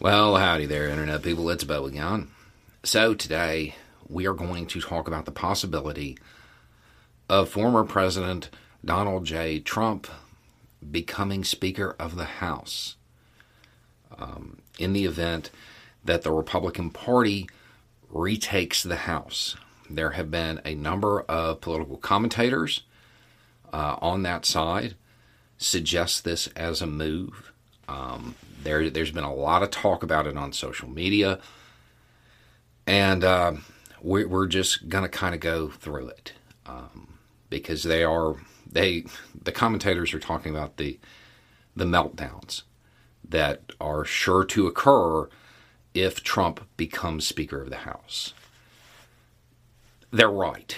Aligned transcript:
Well, 0.00 0.36
howdy 0.36 0.66
there, 0.66 0.88
Internet 0.88 1.24
people. 1.24 1.50
It's 1.50 1.64
Beau 1.64 1.84
again. 1.84 2.28
So, 2.84 3.14
today 3.14 3.74
we 4.08 4.28
are 4.28 4.32
going 4.32 4.66
to 4.66 4.80
talk 4.80 5.08
about 5.08 5.24
the 5.24 5.32
possibility 5.32 6.16
of 7.28 7.48
former 7.48 7.82
President 7.82 8.48
Donald 8.84 9.24
J. 9.24 9.58
Trump 9.58 10.06
becoming 10.88 11.42
Speaker 11.42 11.96
of 11.98 12.14
the 12.14 12.26
House 12.26 12.94
um, 14.16 14.58
in 14.78 14.92
the 14.92 15.04
event 15.04 15.50
that 16.04 16.22
the 16.22 16.30
Republican 16.30 16.90
Party 16.90 17.48
retakes 18.08 18.84
the 18.84 18.94
House. 18.94 19.56
There 19.90 20.12
have 20.12 20.30
been 20.30 20.60
a 20.64 20.76
number 20.76 21.22
of 21.22 21.60
political 21.60 21.96
commentators 21.96 22.82
uh, 23.72 23.96
on 24.00 24.22
that 24.22 24.46
side 24.46 24.94
suggest 25.56 26.22
this 26.22 26.46
as 26.54 26.80
a 26.80 26.86
move. 26.86 27.52
Um, 27.88 28.34
there, 28.62 28.90
there's 28.90 29.10
been 29.10 29.24
a 29.24 29.34
lot 29.34 29.62
of 29.62 29.70
talk 29.70 30.02
about 30.02 30.26
it 30.26 30.36
on 30.36 30.52
social 30.52 30.88
media, 30.88 31.40
and 32.86 33.24
uh, 33.24 33.54
we're, 34.02 34.28
we're, 34.28 34.46
just 34.46 34.88
to 34.90 35.08
kind 35.08 35.34
of 35.34 35.40
go 35.40 35.68
through 35.68 36.08
it 36.08 36.32
um, 36.66 37.18
because 37.50 37.82
they 37.82 38.04
are 38.04 38.36
they 38.70 39.04
the 39.42 39.52
commentators 39.52 40.12
are 40.12 40.18
talking 40.18 40.54
about 40.54 40.76
the 40.76 40.98
the 41.74 41.84
meltdowns 41.84 42.62
that 43.26 43.72
are 43.80 44.04
sure 44.04 44.44
to 44.44 44.66
occur 44.66 45.28
if 45.94 46.22
Trump 46.22 46.66
becomes 46.76 47.26
Speaker 47.26 47.62
of 47.62 47.70
the 47.70 47.78
House. 47.78 48.34
They're 50.10 50.30
right. 50.30 50.76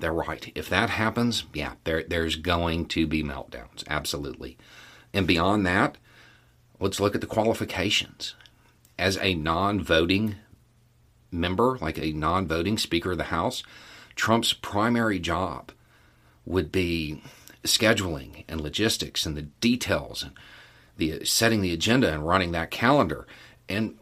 They're 0.00 0.12
right. 0.12 0.52
If 0.54 0.68
that 0.68 0.90
happens, 0.90 1.44
yeah, 1.54 1.74
there, 1.84 2.04
there's 2.04 2.36
going 2.36 2.86
to 2.86 3.06
be 3.06 3.22
meltdowns, 3.22 3.84
absolutely. 3.88 4.56
And 5.12 5.26
beyond 5.26 5.66
that, 5.66 5.96
let's 6.80 7.00
look 7.00 7.14
at 7.14 7.20
the 7.20 7.26
qualifications. 7.26 8.34
As 8.98 9.16
a 9.18 9.34
non 9.34 9.80
voting 9.82 10.36
member, 11.30 11.78
like 11.80 11.98
a 11.98 12.12
non 12.12 12.46
voting 12.46 12.78
Speaker 12.78 13.12
of 13.12 13.18
the 13.18 13.24
House, 13.24 13.62
Trump's 14.14 14.52
primary 14.52 15.18
job 15.18 15.72
would 16.44 16.72
be 16.72 17.22
scheduling 17.64 18.44
and 18.48 18.60
logistics 18.60 19.26
and 19.26 19.36
the 19.36 19.42
details 19.42 20.22
and 20.22 20.32
the 20.96 21.24
setting 21.24 21.60
the 21.60 21.72
agenda 21.72 22.12
and 22.12 22.26
running 22.26 22.52
that 22.52 22.70
calendar. 22.70 23.26
And 23.68 23.96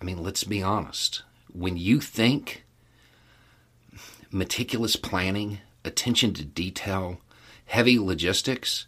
I 0.00 0.04
mean, 0.04 0.22
let's 0.22 0.44
be 0.44 0.62
honest. 0.62 1.22
When 1.52 1.76
you 1.76 2.00
think 2.00 2.64
meticulous 4.30 4.96
planning, 4.96 5.60
attention 5.84 6.34
to 6.34 6.44
detail, 6.44 7.20
heavy 7.66 7.98
logistics, 7.98 8.86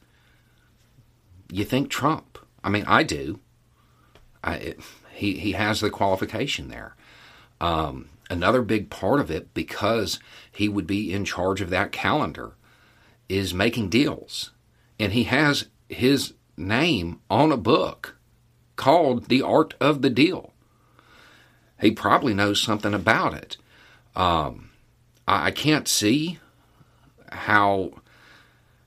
you 1.50 1.64
think 1.64 1.88
Trump. 1.88 2.38
I 2.64 2.70
mean, 2.70 2.84
I 2.88 3.02
do. 3.02 3.38
I, 4.42 4.54
it, 4.56 4.80
he 5.12 5.38
he 5.38 5.52
has 5.52 5.80
the 5.80 5.90
qualification 5.90 6.68
there. 6.68 6.96
Um, 7.60 8.08
another 8.28 8.62
big 8.62 8.90
part 8.90 9.20
of 9.20 9.30
it, 9.30 9.54
because 9.54 10.18
he 10.50 10.68
would 10.68 10.86
be 10.86 11.12
in 11.12 11.24
charge 11.24 11.60
of 11.60 11.70
that 11.70 11.92
calendar, 11.92 12.54
is 13.28 13.54
making 13.54 13.90
deals, 13.90 14.50
and 14.98 15.12
he 15.12 15.24
has 15.24 15.68
his 15.88 16.34
name 16.56 17.20
on 17.30 17.52
a 17.52 17.56
book 17.56 18.16
called 18.76 19.26
"The 19.26 19.42
Art 19.42 19.74
of 19.80 20.02
the 20.02 20.10
Deal." 20.10 20.52
He 21.80 21.90
probably 21.90 22.34
knows 22.34 22.60
something 22.62 22.94
about 22.94 23.34
it. 23.34 23.56
Um, 24.16 24.70
I, 25.28 25.46
I 25.46 25.50
can't 25.50 25.86
see 25.86 26.38
how 27.30 27.92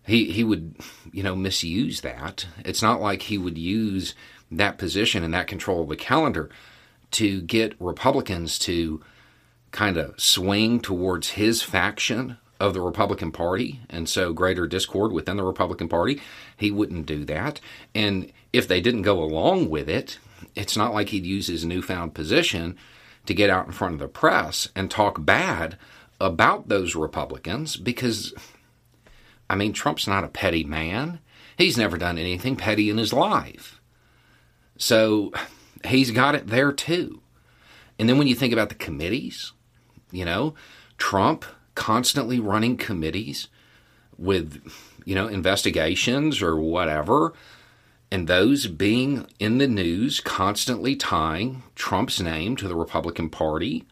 he 0.08 0.32
he 0.32 0.44
would 0.44 0.76
you 1.12 1.22
know 1.22 1.36
misuse 1.36 2.02
that. 2.02 2.48
It's 2.66 2.82
not 2.82 3.02
like 3.02 3.24
he 3.24 3.38
would 3.38 3.58
use 3.58 4.16
that 4.52 4.78
position 4.78 5.24
and 5.24 5.34
that 5.34 5.48
control 5.48 5.84
of 5.84 5.90
the 5.90 5.96
calendar 5.96 6.50
to 7.12 7.42
get 7.42 7.80
Republicans 7.80 8.58
to 8.60 9.02
kind 9.72 9.98
of 9.98 10.20
swing 10.20 10.80
towards 10.80 11.32
his 11.32 11.62
faction 11.62 12.38
of 12.60 12.74
the 12.74 12.82
Republican 12.82 13.32
Party 13.32 13.82
and 13.90 14.10
sow 14.10 14.34
greater 14.34 14.66
discord 14.66 15.12
within 15.12 15.38
the 15.38 15.44
Republican 15.44 15.88
Party. 15.88 16.20
He 16.56 16.72
wouldn't 16.72 17.06
do 17.06 17.24
that. 17.26 17.60
And 17.94 18.32
if 18.52 18.68
they 18.68 18.82
didn't 18.82 19.04
go 19.04 19.22
along 19.22 19.70
with 19.70 19.90
it, 19.90 20.18
it's 20.56 20.78
not 20.78 20.94
like 20.94 21.10
he'd 21.10 21.26
use 21.26 21.48
his 21.48 21.66
newfound 21.66 22.14
position 22.16 22.78
to 23.26 23.34
get 23.34 23.50
out 23.50 23.68
in 23.68 23.74
front 23.74 23.94
of 23.94 24.00
the 24.00 24.08
press 24.08 24.70
and 24.76 24.90
talk 24.90 25.24
bad 25.24 25.78
about 26.20 26.70
those 26.70 26.96
Republicans 26.96 27.76
because, 27.76 28.34
I 29.50 29.56
mean, 29.56 29.74
Trump's 29.74 30.08
not 30.08 30.24
a 30.24 30.30
petty 30.30 30.64
man. 30.64 31.20
He's 31.58 31.78
never 31.78 31.98
done 31.98 32.18
anything 32.18 32.56
petty 32.56 32.90
in 32.90 32.98
his 32.98 33.14
life. 33.14 33.82
So 34.78 35.32
he's 35.86 36.12
got 36.12 36.36
it 36.36 36.48
there 36.48 36.72
too. 36.72 37.22
And 37.98 38.08
then 38.08 38.18
when 38.18 38.28
you 38.28 38.36
think 38.36 38.54
about 38.54 38.70
the 38.70 38.76
committees, 38.76 39.54
you 40.12 40.26
know, 40.26 40.54
Trump 40.98 41.46
constantly 41.76 42.40
running 42.40 42.78
committees 42.78 43.48
with, 44.18 44.62
you 45.06 45.16
know, 45.16 45.28
investigations 45.28 46.42
or 46.42 46.58
whatever, 46.58 47.34
and 48.12 48.28
those 48.28 48.68
being 48.68 49.28
in 49.40 49.58
the 49.58 49.68
news, 49.68 50.20
constantly 50.20 50.96
tying 50.96 51.64
Trump's 51.76 52.22
name 52.22 52.56
to 52.58 52.68
the 52.68 52.76
Republican 52.76 53.30
Party 53.30 53.86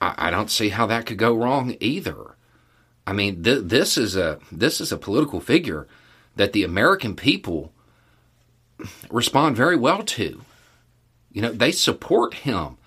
I, 0.00 0.30
don't 0.30 0.50
see 0.50 0.68
how 0.68 0.86
that 0.86 1.06
could 1.06 1.18
go 1.18 1.34
wrong 1.34 1.76
either. 1.80 2.33
I 3.06 3.12
mean, 3.12 3.42
th- 3.42 3.64
this 3.64 3.98
is 3.98 4.16
a 4.16 4.38
this 4.50 4.80
is 4.80 4.92
a 4.92 4.98
political 4.98 5.40
figure 5.40 5.86
that 6.36 6.52
the 6.52 6.64
American 6.64 7.14
people 7.14 7.72
respond 9.10 9.56
very 9.56 9.76
well 9.76 10.02
to. 10.02 10.42
You 11.32 11.42
know, 11.42 11.52
they 11.52 11.72
support 11.72 12.34
him. 12.34 12.78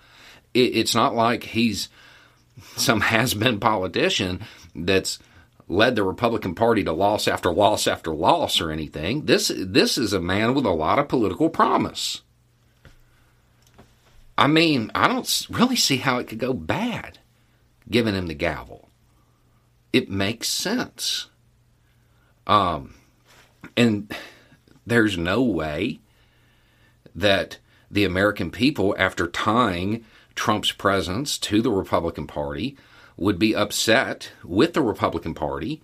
It, 0.54 0.76
it's 0.76 0.94
not 0.94 1.14
like 1.14 1.44
he's 1.44 1.88
some 2.76 3.00
has 3.14 3.34
been 3.34 3.60
politician 3.60 4.40
that's 4.74 5.18
led 5.68 5.96
the 5.96 6.02
Republican 6.02 6.54
Party 6.54 6.82
to 6.84 6.92
loss 6.92 7.28
after 7.28 7.52
loss 7.52 7.86
after 7.86 8.14
loss 8.14 8.60
or 8.60 8.70
anything. 8.70 9.26
This 9.26 9.52
this 9.54 9.98
is 9.98 10.12
a 10.12 10.20
man 10.20 10.54
with 10.54 10.64
a 10.64 10.70
lot 10.70 10.98
of 10.98 11.08
political 11.08 11.48
promise. 11.48 12.22
I 14.36 14.46
mean, 14.46 14.90
I 14.94 15.08
don't 15.08 15.46
really 15.50 15.76
see 15.76 15.96
how 15.96 16.18
it 16.18 16.28
could 16.28 16.38
go 16.38 16.52
bad 16.52 17.18
giving 17.90 18.14
him 18.14 18.28
the 18.28 18.34
gavel. 18.34 18.87
It 19.92 20.10
makes 20.10 20.48
sense. 20.48 21.28
Um, 22.46 22.94
and 23.76 24.12
there's 24.86 25.16
no 25.16 25.42
way 25.42 26.00
that 27.14 27.58
the 27.90 28.04
American 28.04 28.50
people, 28.50 28.94
after 28.98 29.26
tying 29.26 30.04
Trump's 30.34 30.72
presence 30.72 31.38
to 31.38 31.62
the 31.62 31.70
Republican 31.70 32.26
Party, 32.26 32.76
would 33.16 33.38
be 33.38 33.54
upset 33.54 34.30
with 34.44 34.74
the 34.74 34.82
Republican 34.82 35.34
Party 35.34 35.82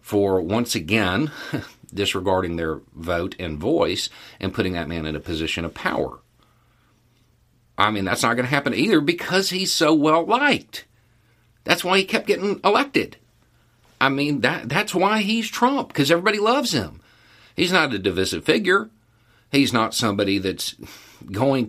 for 0.00 0.40
once 0.40 0.74
again 0.74 1.30
disregarding 1.94 2.56
their 2.56 2.80
vote 2.94 3.36
and 3.38 3.58
voice 3.58 4.08
and 4.40 4.54
putting 4.54 4.72
that 4.72 4.88
man 4.88 5.06
in 5.06 5.14
a 5.14 5.20
position 5.20 5.64
of 5.64 5.74
power. 5.74 6.20
I 7.76 7.90
mean, 7.90 8.04
that's 8.04 8.22
not 8.22 8.34
going 8.34 8.44
to 8.44 8.54
happen 8.54 8.74
either 8.74 9.00
because 9.00 9.50
he's 9.50 9.72
so 9.72 9.94
well 9.94 10.24
liked. 10.24 10.86
That's 11.64 11.84
why 11.84 11.98
he 11.98 12.04
kept 12.04 12.26
getting 12.26 12.60
elected. 12.64 13.16
I 14.02 14.08
mean, 14.08 14.40
that 14.40 14.68
that's 14.68 14.96
why 14.96 15.22
he's 15.22 15.48
Trump 15.48 15.86
because 15.86 16.10
everybody 16.10 16.40
loves 16.40 16.72
him. 16.72 17.00
He's 17.54 17.70
not 17.70 17.94
a 17.94 18.00
divisive 18.00 18.44
figure. 18.44 18.90
He's 19.52 19.72
not 19.72 19.94
somebody 19.94 20.38
that's 20.38 20.74
going 21.30 21.68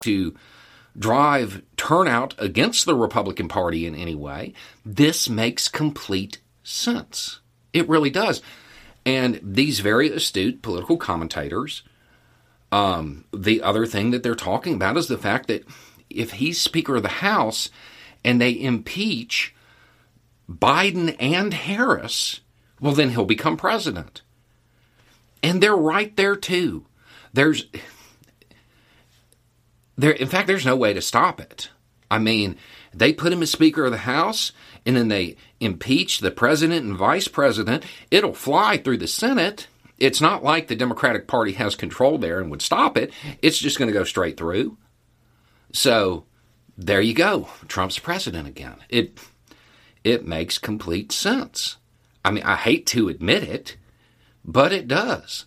to 0.00 0.34
drive 0.98 1.62
turnout 1.76 2.34
against 2.38 2.84
the 2.84 2.94
Republican 2.94 3.48
Party 3.48 3.86
in 3.86 3.94
any 3.94 4.14
way, 4.14 4.52
this 4.84 5.28
makes 5.28 5.68
complete 5.68 6.38
sense. 6.62 7.40
It 7.72 7.88
really 7.88 8.10
does. 8.10 8.42
And 9.06 9.40
these 9.42 9.80
very 9.80 10.10
astute 10.10 10.62
political 10.62 10.96
commentators, 10.96 11.82
um, 12.72 13.24
the 13.32 13.62
other 13.62 13.86
thing 13.86 14.10
that 14.10 14.22
they're 14.22 14.34
talking 14.34 14.74
about 14.74 14.96
is 14.96 15.08
the 15.08 15.18
fact 15.18 15.48
that 15.48 15.64
if 16.10 16.32
he's 16.32 16.60
Speaker 16.60 16.96
of 16.96 17.02
the 17.02 17.08
House 17.08 17.70
and 18.24 18.40
they 18.40 18.58
impeach 18.58 19.54
Biden 20.50 21.14
and 21.18 21.54
Harris, 21.54 22.40
well, 22.80 22.92
then 22.94 23.10
he'll 23.10 23.24
become 23.24 23.56
president. 23.56 24.22
And 25.42 25.62
they're 25.62 25.76
right 25.76 26.14
there 26.16 26.36
too. 26.36 26.86
There's 27.32 27.66
there, 29.98 30.12
in 30.12 30.28
fact, 30.28 30.46
there's 30.46 30.64
no 30.64 30.76
way 30.76 30.94
to 30.94 31.02
stop 31.02 31.40
it. 31.40 31.70
I 32.10 32.18
mean, 32.18 32.56
they 32.94 33.12
put 33.12 33.32
him 33.32 33.42
as 33.42 33.50
Speaker 33.50 33.84
of 33.84 33.90
the 33.90 33.98
House, 33.98 34.52
and 34.86 34.96
then 34.96 35.08
they 35.08 35.36
impeach 35.60 36.20
the 36.20 36.30
president 36.30 36.86
and 36.86 36.96
vice 36.96 37.28
president. 37.28 37.84
It'll 38.10 38.32
fly 38.32 38.78
through 38.78 38.98
the 38.98 39.08
Senate. 39.08 39.66
It's 39.98 40.20
not 40.20 40.44
like 40.44 40.68
the 40.68 40.76
Democratic 40.76 41.26
Party 41.26 41.52
has 41.52 41.74
control 41.74 42.16
there 42.16 42.40
and 42.40 42.50
would 42.50 42.62
stop 42.62 42.96
it. 42.96 43.12
It's 43.42 43.58
just 43.58 43.78
going 43.78 43.88
to 43.88 43.98
go 43.98 44.04
straight 44.04 44.36
through. 44.36 44.78
So 45.72 46.24
there 46.78 47.00
you 47.00 47.12
go. 47.12 47.48
Trump's 47.66 47.98
president 47.98 48.46
again. 48.46 48.76
It 48.88 49.18
it 50.04 50.24
makes 50.24 50.58
complete 50.58 51.10
sense. 51.10 51.76
I 52.24 52.30
mean, 52.30 52.44
I 52.44 52.54
hate 52.54 52.86
to 52.86 53.08
admit 53.08 53.42
it, 53.42 53.76
but 54.44 54.72
it 54.72 54.86
does. 54.88 55.46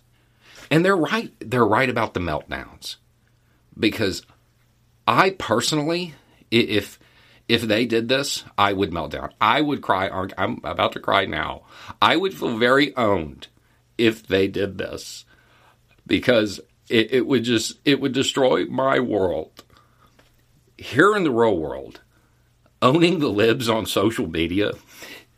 And 0.70 0.84
they're 0.84 0.96
right. 0.96 1.32
They're 1.40 1.64
right 1.64 1.88
about 1.88 2.12
the 2.14 2.20
meltdowns. 2.20 2.96
Because 3.78 4.22
I 5.06 5.30
personally, 5.30 6.14
if 6.50 6.98
if 7.48 7.62
they 7.62 7.86
did 7.86 8.08
this, 8.08 8.44
I 8.56 8.72
would 8.72 8.92
melt 8.92 9.12
down. 9.12 9.32
I 9.40 9.60
would 9.60 9.82
cry. 9.82 10.08
I'm 10.38 10.60
about 10.64 10.92
to 10.92 11.00
cry 11.00 11.26
now. 11.26 11.62
I 12.00 12.16
would 12.16 12.34
feel 12.34 12.56
very 12.56 12.96
owned 12.96 13.48
if 13.98 14.26
they 14.26 14.48
did 14.48 14.78
this 14.78 15.24
because 16.06 16.60
it, 16.88 17.12
it 17.12 17.26
would 17.26 17.44
just 17.44 17.78
it 17.84 18.00
would 18.00 18.12
destroy 18.12 18.64
my 18.66 19.00
world. 19.00 19.64
Here 20.78 21.14
in 21.14 21.24
the 21.24 21.30
real 21.30 21.56
world, 21.56 22.00
owning 22.80 23.18
the 23.18 23.28
libs 23.28 23.68
on 23.68 23.86
social 23.86 24.26
media 24.26 24.72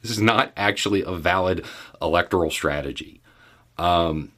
is 0.02 0.20
not 0.20 0.52
actually 0.56 1.02
a 1.02 1.12
valid 1.12 1.64
electoral 2.00 2.50
strategy. 2.50 3.20
Um, 3.76 4.32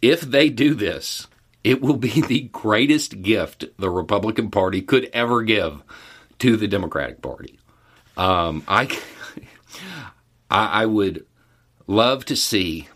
if 0.00 0.20
they 0.20 0.48
do 0.48 0.74
this, 0.74 1.26
it 1.64 1.80
will 1.80 1.96
be 1.96 2.20
the 2.28 2.42
greatest 2.52 3.22
gift 3.22 3.66
the 3.78 3.90
Republican 3.90 4.50
Party 4.50 4.82
could 4.82 5.10
ever 5.12 5.42
give 5.42 5.82
to 6.38 6.56
the 6.56 6.68
Democratic 6.68 7.20
Party. 7.20 7.58
Um, 8.16 8.62
I, 8.66 8.96
I 10.50 10.86
would 10.86 11.26
love 11.86 12.24
to 12.26 12.36
see 12.36 12.88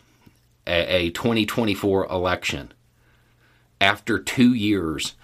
a, 0.66 1.06
a 1.06 1.10
2024 1.10 2.06
election 2.06 2.72
after 3.80 4.18
two 4.18 4.54
years 4.54 5.14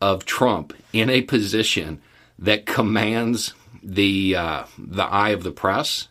of 0.00 0.24
Trump 0.24 0.72
in 0.92 1.10
a 1.10 1.22
position 1.22 2.00
that 2.38 2.66
commands 2.66 3.54
the 3.82 4.36
uh, 4.36 4.64
the 4.78 5.04
eye 5.04 5.30
of 5.30 5.42
the 5.42 5.50
press 5.50 6.08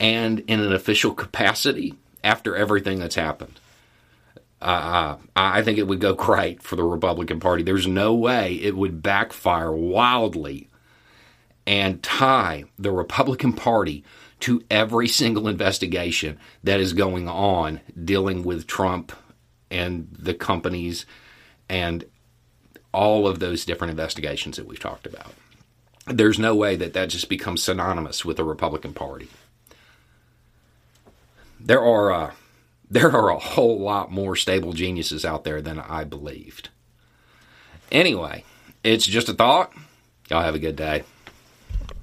and 0.00 0.40
in 0.40 0.60
an 0.60 0.72
official 0.72 1.14
capacity 1.14 1.94
after 2.22 2.56
everything 2.56 2.98
that's 2.98 3.14
happened. 3.14 3.60
Uh, 4.64 5.18
I 5.36 5.62
think 5.62 5.78
it 5.78 5.86
would 5.86 6.00
go 6.00 6.14
great 6.14 6.62
for 6.62 6.74
the 6.74 6.84
Republican 6.84 7.38
Party. 7.38 7.62
There's 7.62 7.86
no 7.86 8.14
way 8.14 8.54
it 8.54 8.76
would 8.76 9.02
backfire 9.02 9.72
wildly 9.72 10.68
and 11.66 12.02
tie 12.02 12.64
the 12.78 12.90
Republican 12.90 13.52
Party 13.52 14.04
to 14.40 14.62
every 14.70 15.08
single 15.08 15.48
investigation 15.48 16.38
that 16.62 16.80
is 16.80 16.92
going 16.92 17.28
on 17.28 17.80
dealing 18.04 18.42
with 18.42 18.66
Trump 18.66 19.12
and 19.70 20.08
the 20.18 20.34
companies 20.34 21.04
and 21.68 22.04
all 22.92 23.26
of 23.26 23.40
those 23.40 23.64
different 23.64 23.90
investigations 23.90 24.56
that 24.56 24.66
we've 24.66 24.80
talked 24.80 25.06
about. 25.06 25.34
There's 26.06 26.38
no 26.38 26.54
way 26.54 26.76
that 26.76 26.92
that 26.92 27.08
just 27.08 27.28
becomes 27.28 27.62
synonymous 27.62 28.24
with 28.24 28.36
the 28.36 28.44
Republican 28.44 28.92
Party. 28.92 29.28
There 31.58 31.82
are 31.82 32.12
uh, 32.12 32.32
there 32.90 33.10
are 33.14 33.30
a 33.30 33.38
whole 33.38 33.80
lot 33.80 34.10
more 34.10 34.36
stable 34.36 34.72
geniuses 34.72 35.24
out 35.24 35.44
there 35.44 35.60
than 35.60 35.78
I 35.78 36.04
believed. 36.04 36.68
Anyway, 37.90 38.44
it's 38.82 39.06
just 39.06 39.28
a 39.28 39.34
thought. 39.34 39.72
Y'all 40.30 40.42
have 40.42 40.54
a 40.54 40.60
good 40.60 40.76
day. 40.76 41.04